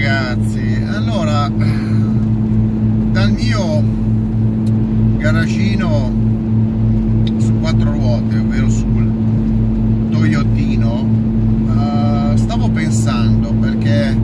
[0.00, 1.50] ragazzi, allora
[3.10, 3.84] dal mio
[5.18, 6.10] garagino
[7.36, 9.12] su quattro ruote, ovvero sul
[10.10, 11.06] Toyotino,
[11.66, 14.16] uh, stavo pensando perché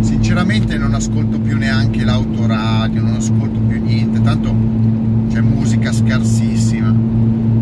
[0.00, 4.54] sinceramente non ascolto più neanche l'autoradio, non ascolto più niente, tanto
[5.30, 6.94] c'è musica scarsissima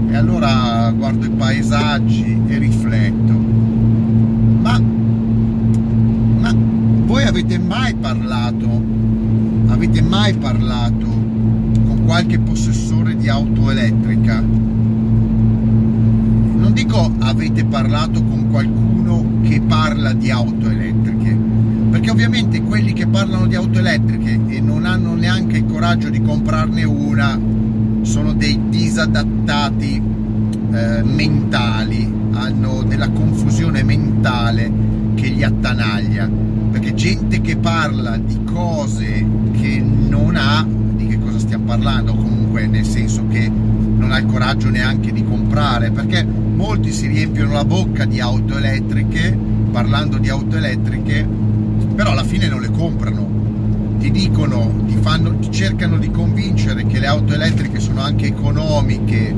[0.09, 3.33] e allora guardo i paesaggi e rifletto.
[4.61, 4.81] Ma,
[6.41, 6.73] ma
[7.13, 8.69] voi avete mai parlato,
[9.69, 14.39] avete mai parlato con qualche possessore di auto elettrica?
[16.55, 21.35] Non dico avete parlato con qualcuno che parla di auto elettriche,
[21.89, 26.21] perché ovviamente quelli che parlano di auto elettriche e non hanno neanche il coraggio di
[26.21, 27.41] comprarne una
[28.03, 30.03] sono dei disadattati
[30.71, 34.71] eh, mentali, hanno della confusione mentale
[35.15, 36.42] che li attanaglia,
[36.73, 42.67] perché gente che parla di cose che non ha, di che cosa stiamo parlando comunque,
[42.67, 47.65] nel senso che non ha il coraggio neanche di comprare, perché molti si riempiono la
[47.65, 49.39] bocca di auto elettriche,
[49.71, 51.29] parlando di auto elettriche,
[51.95, 53.41] però alla fine non le comprano
[54.03, 59.33] ti dicono, ti, fanno, ti cercano di convincere che le auto elettriche sono anche economiche,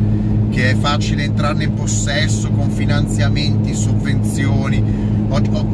[0.48, 4.82] che è facile entrarne in possesso con finanziamenti, sovvenzioni.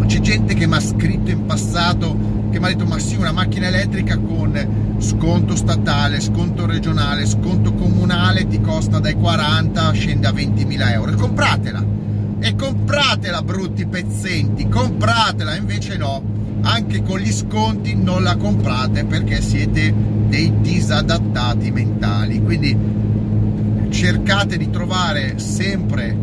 [0.06, 2.16] C'è gente che mi ha scritto in passato
[2.50, 7.72] che mi ha detto ma sì una macchina elettrica con sconto statale, sconto regionale, sconto
[7.74, 11.12] comunale ti costa dai 40 scende a 20.000 euro.
[11.12, 11.84] E compratela.
[12.40, 15.54] E compratela brutti pezzenti compratela.
[15.54, 16.22] Invece no
[16.62, 19.94] anche con gli sconti non la comprate perché siete
[20.26, 22.42] dei disadattati mentali.
[22.42, 22.76] Quindi
[23.90, 26.16] cercate di trovare sempre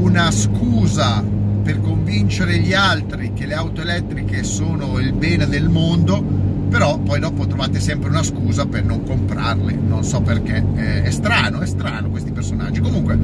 [0.00, 6.22] una scusa per convincere gli altri che le auto elettriche sono il bene del mondo,
[6.68, 10.64] però poi dopo trovate sempre una scusa per non comprarle, non so perché,
[11.02, 12.80] è strano, è strano questi personaggi.
[12.80, 13.18] Comunque,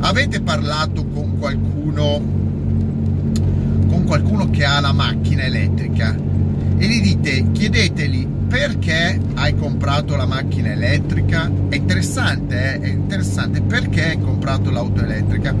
[0.00, 2.46] avete parlato con qualcuno
[4.08, 6.16] qualcuno che ha la macchina elettrica
[6.78, 11.50] e gli dite, chiedeteli perché hai comprato la macchina elettrica?
[11.68, 12.80] È interessante, eh?
[12.80, 15.54] è interessante perché hai comprato l'auto elettrica.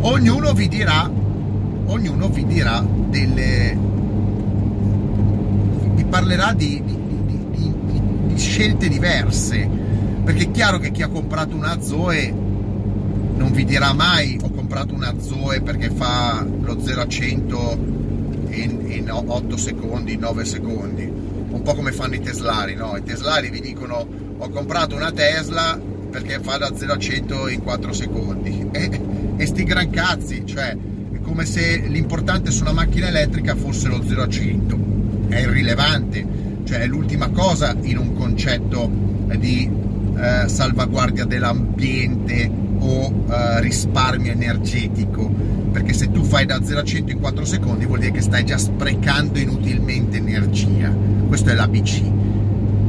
[0.00, 1.10] Ognuno vi dirà,
[1.86, 3.76] ognuno vi dirà delle,
[5.94, 6.98] vi parlerà di, di,
[7.50, 7.74] di,
[8.26, 9.68] di scelte diverse.
[10.24, 12.32] Perché è chiaro che chi ha comprato una Zoe
[13.36, 17.78] non vi dirà mai ho comprato una Zoe perché fa lo 0 a 100
[18.50, 22.96] in, in 8 secondi, 9 secondi, un po' come fanno i teslari, no?
[22.96, 24.06] I teslari vi dicono
[24.36, 25.78] ho comprato una Tesla
[26.10, 29.00] perché fa da 0 a 100 in 4 secondi e,
[29.36, 30.76] e sti gran cazzi, cioè
[31.34, 34.78] come se l'importante su una macchina elettrica fosse lo 0 a 100,
[35.30, 36.24] è irrilevante,
[36.62, 38.88] cioè è l'ultima cosa in un concetto
[39.36, 39.68] di
[40.16, 45.28] eh, salvaguardia dell'ambiente o eh, risparmio energetico
[45.72, 48.44] perché se tu fai da 0 a 100 in 4 secondi vuol dire che stai
[48.44, 50.94] già sprecando inutilmente energia.
[51.26, 52.02] Questo è l'ABC.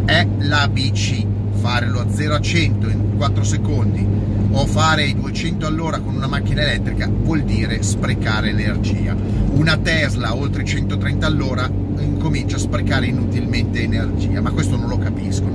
[0.05, 1.25] È l'ABC.
[1.55, 4.05] Fare lo 0 a 100 in 4 secondi
[4.51, 9.16] o fare i 200 all'ora con una macchina elettrica vuol dire sprecare energia.
[9.53, 14.97] Una Tesla oltre i 130 all'ora incomincia a sprecare inutilmente energia, ma questo non lo
[14.97, 15.45] capisco.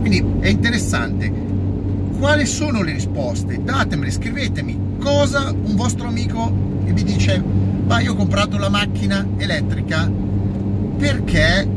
[0.00, 1.30] Quindi è interessante
[2.18, 3.62] quali sono le risposte?
[3.62, 6.66] Datemele, scrivetemi cosa un vostro amico
[6.96, 7.42] vi dice
[7.86, 10.10] ma io ho comprato la macchina elettrica
[10.96, 11.68] perché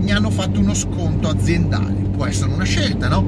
[0.00, 1.94] mi hanno fatto uno sconto aziendale.
[2.14, 3.26] Può essere una scelta, no?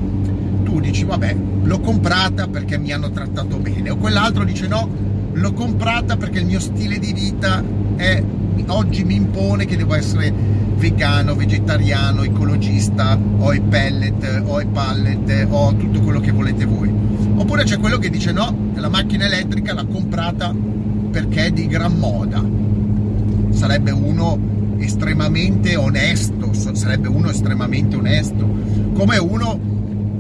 [0.65, 4.89] Tu dici vabbè, l'ho comprata perché mi hanno trattato bene, o quell'altro dice no,
[5.33, 7.63] l'ho comprata perché il mio stile di vita
[7.97, 8.23] è,
[8.67, 10.33] oggi mi impone che devo essere
[10.77, 16.91] vegano, vegetariano, ecologista, o i pellet, o i pallet, o tutto quello che volete voi.
[17.35, 20.55] Oppure c'è quello che dice no, la macchina elettrica l'ha comprata
[21.11, 22.43] perché è di gran moda.
[23.51, 24.39] Sarebbe uno
[24.79, 28.49] estremamente onesto, sarebbe uno estremamente onesto,
[28.95, 29.59] come uno,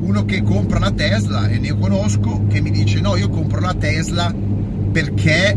[0.00, 3.74] uno che compra la Tesla, e ne conosco, che mi dice no, io compro la
[3.74, 4.34] Tesla
[4.92, 5.56] perché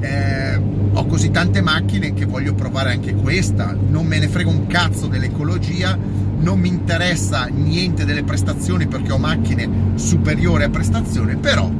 [0.00, 0.60] eh,
[0.92, 5.06] ho così tante macchine che voglio provare anche questa, non me ne frega un cazzo
[5.06, 5.96] dell'ecologia,
[6.38, 11.70] non mi interessa niente delle prestazioni perché ho macchine superiori a prestazione, però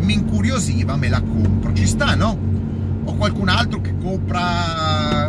[0.00, 2.36] mi incuriosiva, me la compro, ci sta, no?
[3.04, 4.85] O qualcun altro che compra,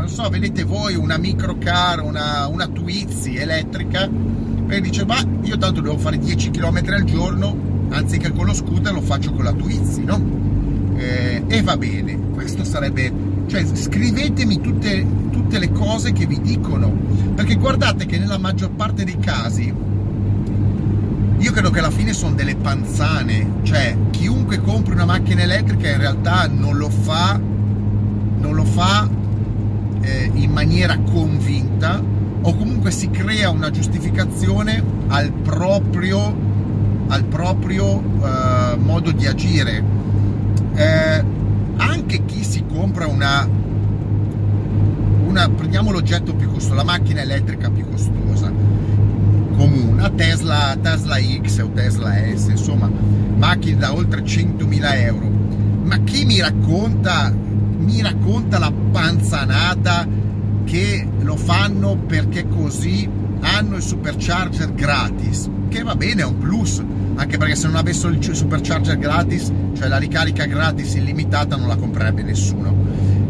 [0.07, 4.09] non so, vedete voi, una microcar, una, una Twizy elettrica
[4.69, 8.94] e dice, ma io tanto devo fare 10 km al giorno, anziché con lo scooter
[8.94, 10.95] lo faccio con la Twizy, no?
[10.95, 13.12] Eh, e va bene, questo sarebbe
[13.48, 16.89] Cioè, scrivetemi tutte, tutte le cose che vi dicono,
[17.36, 19.74] perché guardate che nella maggior parte dei casi
[21.39, 25.98] io credo che alla fine sono delle panzane, cioè chiunque compri una macchina elettrica in
[26.00, 27.38] realtà non lo fa,
[28.38, 29.17] non lo fa
[30.07, 32.01] eh, in maniera convinta
[32.42, 36.33] o comunque si crea una giustificazione al proprio,
[37.07, 39.83] al proprio eh, modo di agire.
[40.75, 41.24] Eh,
[41.77, 43.48] anche chi si compra una,
[45.27, 48.51] una prendiamo l'oggetto più costoso, la macchina elettrica più costosa,
[49.57, 52.89] comune, Tesla, Tesla X o Tesla S, insomma,
[53.36, 55.30] macchine da oltre 100.000 euro.
[55.83, 57.33] Ma chi mi racconta,
[57.78, 60.08] mi racconta la panzanata
[60.66, 63.10] che lo fanno perché così
[63.42, 66.84] hanno il supercharger gratis, che va bene, è un plus,
[67.16, 71.76] anche perché se non avessero il supercharger gratis, cioè la ricarica gratis illimitata, non la
[71.76, 72.76] comprerebbe nessuno.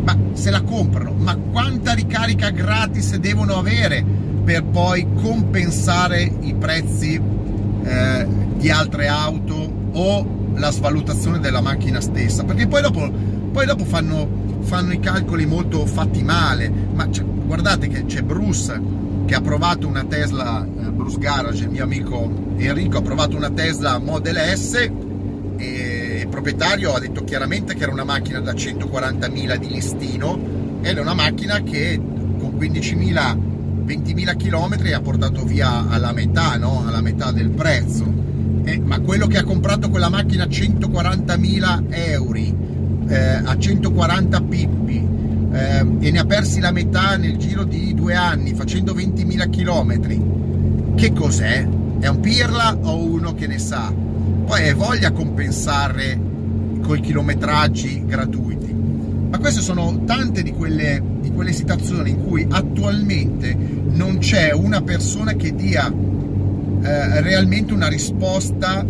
[0.03, 4.03] Ma se la comprano, ma quanta ricarica gratis devono avere
[4.43, 7.21] per poi compensare i prezzi
[7.83, 8.27] eh,
[8.57, 12.43] di altre auto o la svalutazione della macchina stessa?
[12.45, 13.11] Perché poi dopo,
[13.51, 18.79] poi dopo fanno fanno i calcoli molto fatti male, ma guardate che c'è Bruce
[19.25, 23.49] che ha provato una Tesla, eh, Bruce Garage, il mio amico Enrico ha provato una
[23.49, 24.89] Tesla Model S
[25.55, 30.37] e il proprietario ha detto chiaramente che era una macchina da 140.000 di listino
[30.81, 31.99] ed è una macchina che
[32.37, 33.45] con 15.000
[33.87, 36.83] 20.000 km ha portato via alla metà, no?
[36.85, 38.03] alla metà del prezzo.
[38.65, 42.35] Eh, ma quello che ha comprato quella macchina a 140.000 euro
[43.07, 45.07] eh, a 140 pippi
[45.51, 50.95] eh, e ne ha persi la metà nel giro di due anni facendo 20.000 km,
[50.95, 51.67] che cos'è?
[51.99, 53.91] È un pirla o uno che ne sa?
[54.45, 56.19] Poi è voglia compensare
[56.81, 58.73] con i chilometraggi gratuiti.
[59.29, 63.57] Ma queste sono tante di quelle, di quelle situazioni in cui attualmente
[63.89, 65.91] non c'è una persona che dia
[66.81, 68.85] eh, realmente una risposta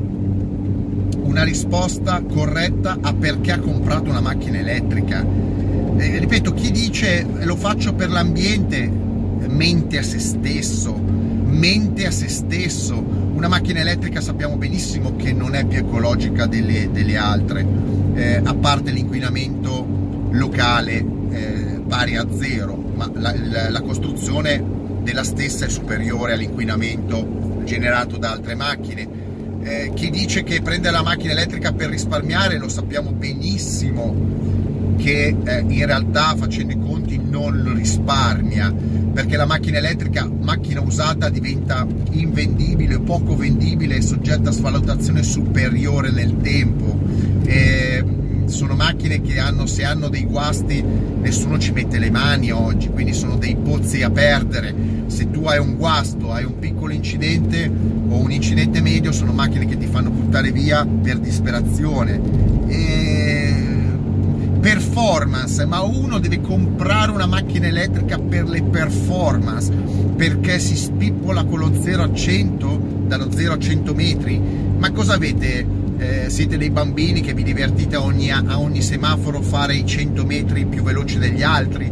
[1.27, 5.25] una risposta corretta a perché ha comprato una macchina elettrica.
[5.97, 8.89] Eh, ripeto, chi dice lo faccio per l'ambiente
[9.47, 12.95] mente a se stesso, mente a se stesso.
[12.97, 17.65] Una macchina elettrica sappiamo benissimo che non è più ecologica delle, delle altre,
[18.15, 19.85] eh, a parte l'inquinamento
[20.31, 24.63] locale eh, pari a zero, ma la, la, la costruzione
[25.03, 29.26] della stessa è superiore all'inquinamento generato da altre macchine
[29.67, 34.15] eh, chi dice che prende la macchina elettrica per risparmiare lo sappiamo benissimo
[34.97, 38.73] che eh, in realtà facendo i conti non risparmia
[39.17, 46.11] perché la macchina elettrica, macchina usata, diventa invendibile, poco vendibile e soggetta a svalutazione superiore
[46.11, 46.99] nel tempo.
[47.43, 47.76] Eh,
[48.57, 53.13] sono macchine che hanno, se hanno dei guasti, nessuno ci mette le mani oggi, quindi
[53.13, 54.73] sono dei pozzi a perdere.
[55.05, 57.71] Se tu hai un guasto, hai un piccolo incidente
[58.09, 62.19] o un incidente medio, sono macchine che ti fanno buttare via per disperazione.
[62.65, 63.53] E
[64.59, 69.71] performance, ma uno deve comprare una macchina elettrica per le performance,
[70.15, 74.41] perché si spippola con lo 0 a 100, dallo 0 a 100 metri.
[74.79, 75.85] Ma cosa avete?
[75.97, 80.25] Eh, siete dei bambini che vi divertite a ogni, a ogni semaforo fare i 100
[80.25, 81.91] metri più veloci degli altri.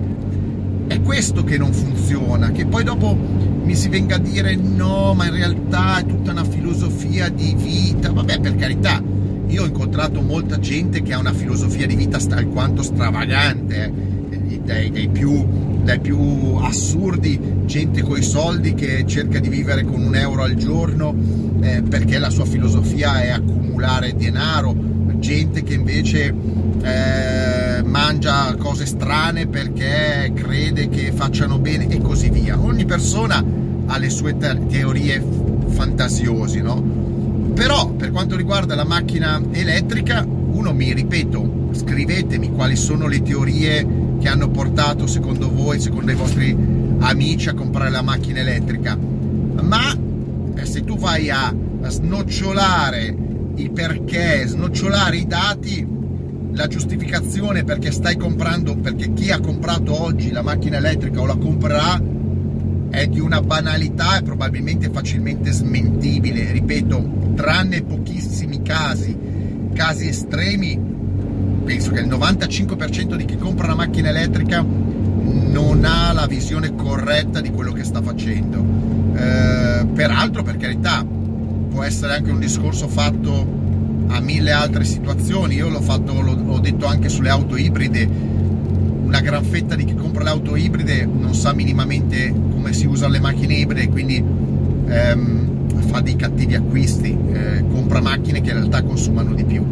[0.88, 5.26] È questo che non funziona, che poi dopo mi si venga a dire no, ma
[5.26, 8.12] in realtà è tutta una filosofia di vita.
[8.12, 9.02] Vabbè, per carità,
[9.48, 13.92] io ho incontrato molta gente che ha una filosofia di vita alquanto stravagante,
[14.30, 15.44] eh, dai, dai, più,
[15.84, 21.16] dai più assurdi, gente coi soldi che cerca di vivere con un euro al giorno
[21.62, 24.74] eh, perché la sua filosofia è accumulare accumulare denaro,
[25.20, 26.34] gente che invece
[26.82, 32.58] eh, mangia cose strane perché crede che facciano bene e così via.
[32.58, 33.44] Ogni persona
[33.88, 35.22] ha le sue te- teorie
[35.68, 36.82] fantasiosi, no?
[37.54, 43.86] Però per quanto riguarda la macchina elettrica, uno mi ripeto, scrivetemi quali sono le teorie
[44.22, 46.56] che hanno portato secondo voi, secondo i vostri
[47.00, 48.98] amici a comprare la macchina elettrica.
[48.98, 49.94] Ma
[50.56, 51.54] eh, se tu vai a
[51.88, 53.25] snocciolare
[53.56, 55.88] i perché, snocciolare i dati,
[56.54, 61.36] la giustificazione perché stai comprando, perché chi ha comprato oggi la macchina elettrica o la
[61.36, 62.02] comprerà
[62.90, 66.52] è di una banalità e probabilmente facilmente smentibile.
[66.52, 69.18] Ripeto, tranne pochissimi casi,
[69.74, 70.80] casi estremi,
[71.64, 77.42] penso che il 95% di chi compra una macchina elettrica non ha la visione corretta
[77.42, 78.64] di quello che sta facendo.
[79.16, 81.06] Eh, peraltro, per carità,
[81.76, 83.46] può essere anche un discorso fatto
[84.08, 85.56] a mille altre situazioni.
[85.56, 88.08] Io l'ho fatto, l'ho detto anche sulle auto ibride.
[89.04, 93.12] una gran fetta di chi compra le auto ibride non sa minimamente come si usano
[93.12, 94.24] le macchine ibride, quindi
[94.88, 99.64] ehm, fa dei cattivi acquisti, eh, compra macchine che in realtà consumano di più.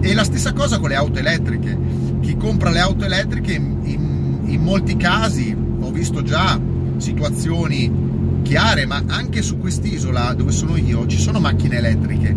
[0.00, 1.76] E la stessa cosa con le auto elettriche.
[2.20, 6.60] Chi compra le auto elettriche in, in, molti casi ho visto già
[6.98, 8.07] situazioni
[8.48, 12.34] chiare, ma anche su quest'isola dove sono io ci sono macchine elettriche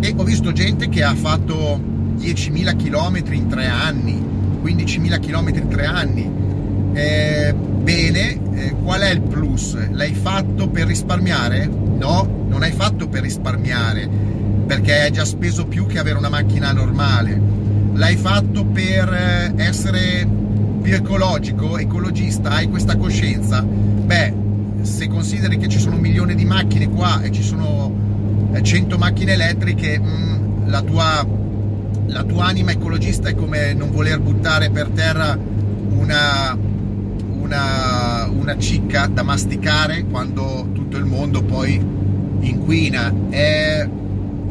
[0.00, 1.80] e ho visto gente che ha fatto
[2.18, 4.20] 10.000 km in tre anni,
[4.60, 6.30] 15.000 km in tre anni.
[6.94, 9.76] Eh, bene, eh, qual è il plus?
[9.92, 11.66] L'hai fatto per risparmiare?
[11.66, 14.08] No, non hai fatto per risparmiare
[14.66, 17.40] perché hai già speso più che avere una macchina normale.
[17.92, 20.26] L'hai fatto per eh, essere
[20.82, 23.62] più ecologico, ecologista, hai questa coscienza?
[23.62, 24.45] Beh,
[24.86, 27.92] se consideri che ci sono un milione di macchine qua e ci sono
[28.62, 31.26] 100 eh, macchine elettriche, mm, la, tua,
[32.06, 35.36] la tua anima ecologista è come non voler buttare per terra
[35.90, 36.56] una,
[37.40, 41.74] una, una cicca da masticare quando tutto il mondo poi
[42.40, 43.12] inquina.
[43.28, 43.88] E,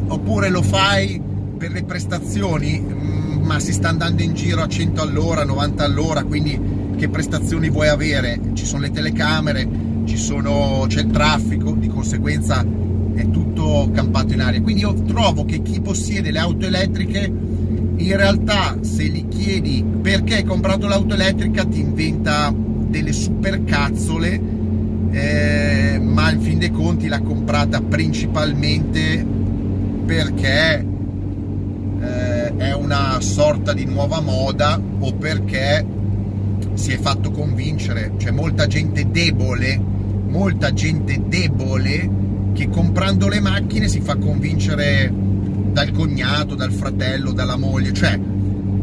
[0.08, 1.20] oppure lo fai
[1.56, 6.22] per le prestazioni, mm, ma si sta andando in giro a 100 all'ora, 90 all'ora,
[6.24, 6.60] quindi
[6.96, 8.38] che prestazioni vuoi avere?
[8.54, 12.64] Ci sono le telecamere, sono, c'è il traffico, di conseguenza
[13.16, 14.60] è tutto campato in aria.
[14.60, 17.32] Quindi io trovo che chi possiede le auto elettriche,
[17.96, 24.40] in realtà se gli chiedi perché hai comprato l'auto elettrica ti inventa delle super cazzole,
[25.10, 29.26] eh, ma in fin dei conti l'ha comprata principalmente
[30.04, 30.86] perché
[32.00, 35.84] eh, è una sorta di nuova moda o perché
[36.74, 39.94] si è fatto convincere, c'è molta gente debole
[40.36, 42.10] molta gente debole
[42.52, 48.20] che comprando le macchine si fa convincere dal cognato, dal fratello, dalla moglie, cioè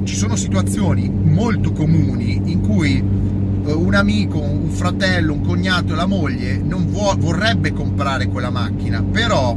[0.03, 5.95] ci sono situazioni molto comuni in cui eh, un amico, un fratello, un cognato e
[5.95, 9.55] la moglie non vuo- vorrebbe comprare quella macchina, però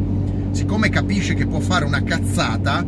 [0.50, 2.85] siccome capisce che può fare una cazzata,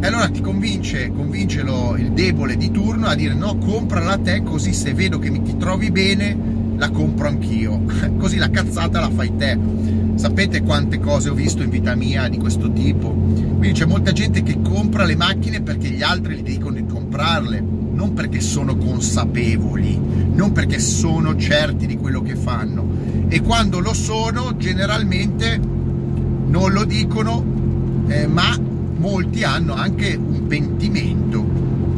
[0.00, 4.42] e allora ti convince, convince lo, il debole di turno a dire no, comprala te
[4.42, 7.82] così se vedo che mi ti trovi bene la compro anch'io,
[8.18, 9.58] così la cazzata la fai te.
[10.14, 13.10] Sapete quante cose ho visto in vita mia di questo tipo?
[13.10, 17.62] Quindi c'è molta gente che compra le macchine perché gli altri gli dicono di comprarle,
[17.92, 20.00] non perché sono consapevoli,
[20.32, 22.86] non perché sono certi di quello che fanno.
[23.28, 27.44] E quando lo sono, generalmente non lo dicono,
[28.06, 28.58] eh, ma
[28.96, 31.44] molti hanno anche un pentimento.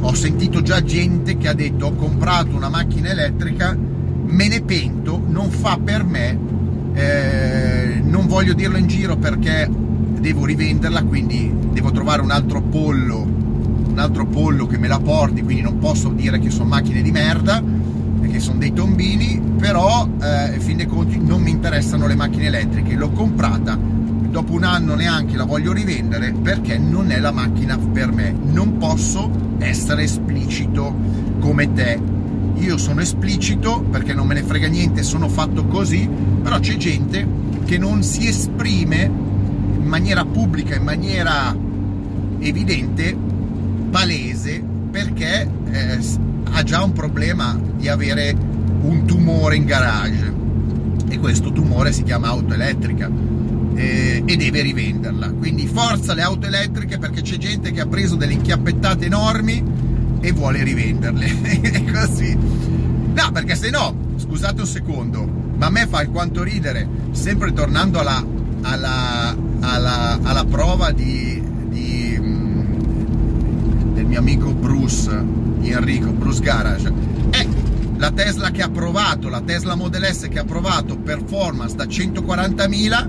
[0.00, 3.76] Ho sentito già gente che ha detto ho comprato una macchina elettrica
[4.28, 6.38] me ne pento, non fa per me,
[6.92, 9.68] eh, non voglio dirlo in giro perché
[10.20, 15.42] devo rivenderla, quindi devo trovare un altro pollo, un altro pollo che me la porti,
[15.42, 17.62] quindi non posso dire che sono macchine di merda,
[18.20, 22.46] che sono dei tombini, però eh, in fin dei conti non mi interessano le macchine
[22.46, 27.78] elettriche, l'ho comprata, dopo un anno neanche la voglio rivendere perché non è la macchina
[27.78, 30.94] per me, non posso essere esplicito
[31.40, 32.16] come te
[32.60, 36.08] io sono esplicito perché non me ne frega niente, sono fatto così,
[36.42, 37.26] però c'è gente
[37.64, 41.56] che non si esprime in maniera pubblica, in maniera
[42.38, 43.16] evidente,
[43.90, 45.98] palese, perché eh,
[46.52, 48.36] ha già un problema di avere
[48.80, 50.34] un tumore in garage
[51.08, 53.10] e questo tumore si chiama auto elettrica
[53.74, 55.30] eh, e deve rivenderla.
[55.32, 59.87] Quindi forza le auto elettriche perché c'è gente che ha preso delle inchiappettate enormi
[60.20, 61.26] e vuole rivenderle.
[61.60, 62.34] è così.
[62.34, 65.24] No, perché se no, scusate un secondo,
[65.56, 68.24] ma a me fa alquanto ridere, sempre tornando alla,
[68.62, 75.10] alla, alla, alla prova di, di, mm, del mio amico Bruce,
[75.62, 76.92] Enrico, Bruce Garage.
[77.30, 77.48] Eh,
[77.96, 83.08] la Tesla che ha provato, la Tesla Model S che ha provato performance da 140.000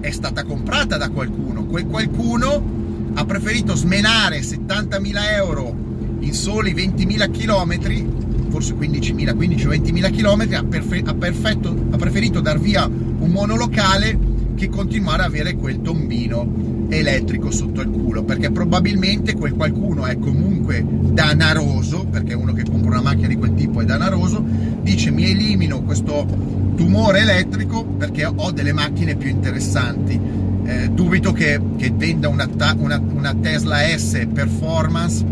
[0.00, 1.64] è stata comprata da qualcuno.
[1.64, 2.76] Quel qualcuno
[3.14, 5.87] ha preferito smenare 70.000 euro
[6.20, 11.96] in soli 20.000 km, forse 15.000, 15 o 20.000 km, ha, perfe- ha, perfetto, ha
[11.96, 18.24] preferito dar via un monolocale che continuare a avere quel tombino elettrico sotto il culo,
[18.24, 23.54] perché probabilmente quel qualcuno è comunque danaroso, perché uno che compra una macchina di quel
[23.54, 24.44] tipo è danaroso,
[24.82, 26.26] dice mi elimino questo
[26.74, 30.46] tumore elettrico perché ho delle macchine più interessanti.
[30.64, 32.48] Eh, dubito che, che venda una,
[32.78, 35.24] una, una Tesla S Performance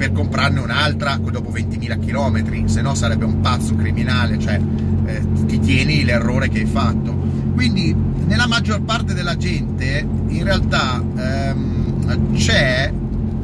[0.00, 4.58] per comprarne un'altra dopo 20.000 km, se no sarebbe un pazzo criminale, cioè
[5.04, 7.12] eh, ti tieni l'errore che hai fatto.
[7.52, 12.90] Quindi nella maggior parte della gente in realtà ehm, c'è,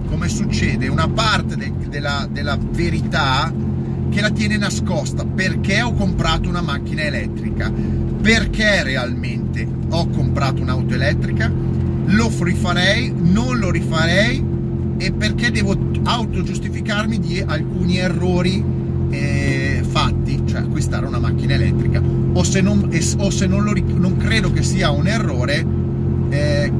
[0.08, 3.52] come succede, una parte de- della, della verità
[4.08, 5.26] che la tiene nascosta.
[5.26, 7.70] Perché ho comprato una macchina elettrica,
[8.22, 11.52] perché realmente ho comprato un'auto elettrica,
[12.06, 14.54] lo rifarei, non lo rifarei?
[14.96, 18.62] E perché devo autogiustificarmi di alcuni errori
[19.10, 22.00] eh, fatti, cioè acquistare una macchina elettrica.
[22.32, 25.66] O se non, o se non, lo, non credo che sia un errore,
[26.30, 26.72] eh,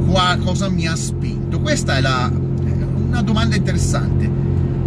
[0.43, 1.61] cosa mi ha spinto?
[1.61, 4.31] Questa è la, una domanda interessante.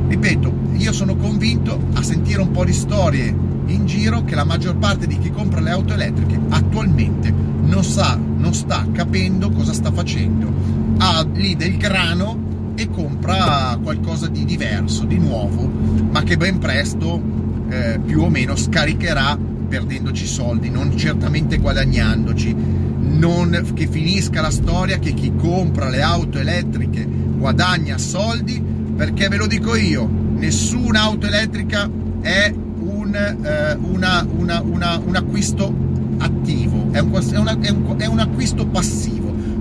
[0.08, 4.78] Ripeto, io sono convinto a sentire un po' di storie in giro che la maggior
[4.78, 9.92] parte di chi compra le auto elettriche attualmente non sa, non sta capendo cosa sta
[9.92, 10.52] facendo.
[10.98, 12.49] Ha lì del grano
[12.80, 15.70] e compra qualcosa di diverso, di nuovo,
[16.12, 17.22] ma che ben presto
[17.70, 22.56] eh, più o meno scaricherà perdendoci soldi, non certamente guadagnandoci.
[23.02, 28.64] Non che finisca la storia che chi compra le auto elettriche guadagna soldi,
[28.96, 31.90] perché ve lo dico io, nessuna auto elettrica
[32.22, 35.74] è un, eh, una, una, una, un acquisto
[36.20, 39.19] attivo, è un, è, un, è un acquisto passivo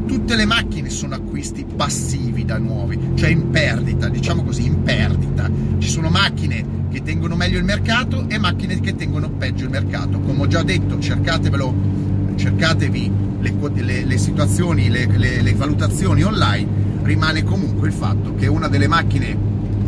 [0.09, 5.51] tutte le macchine sono acquisti passivi da nuovi, cioè in perdita, diciamo così, in perdita.
[5.77, 10.19] Ci sono macchine che tengono meglio il mercato e macchine che tengono peggio il mercato.
[10.21, 17.89] Come ho già detto, cercatevi le, le, le situazioni, le, le valutazioni online, rimane comunque
[17.89, 19.37] il fatto che una delle macchine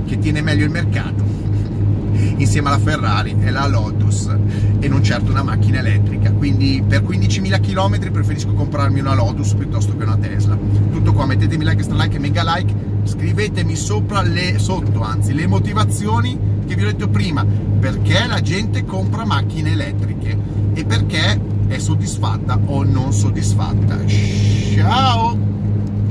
[0.04, 1.29] che tiene meglio il mercato
[2.42, 4.34] insieme alla Ferrari e la Lotus
[4.80, 6.32] e non certo una macchina elettrica.
[6.32, 10.56] Quindi per 15.000 km preferisco comprarmi una Lotus piuttosto che una Tesla.
[10.90, 16.38] Tutto qua, mettetemi like, like e mega like, scrivetemi sopra le, sotto anzi le motivazioni
[16.66, 20.36] che vi ho detto prima, perché la gente compra macchine elettriche
[20.72, 23.98] e perché è soddisfatta o non soddisfatta.
[24.06, 25.49] Ciao!